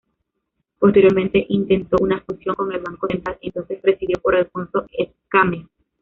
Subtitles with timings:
[0.79, 5.67] Posteriormente, intentó una fusión con el Banco Central, entonces presidido por Alfonso Escámez.